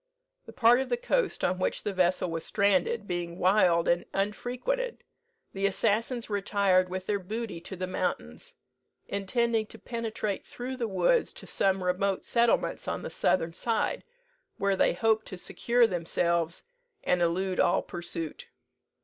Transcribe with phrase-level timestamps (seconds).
[0.47, 5.03] The part of the coast on which the vessel was stranded being wild and unfrequented,
[5.53, 8.55] the assassins retired with their booty to the mountains,
[9.07, 14.03] intending to penetrate through the woods to some remote settlements on the southern side,
[14.57, 16.63] where they hoped to secure themselves,
[17.03, 18.47] and elude all pursuit.